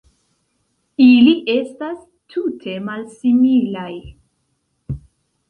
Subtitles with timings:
[1.03, 1.99] Ili estas
[2.33, 3.93] tute malsimilaj.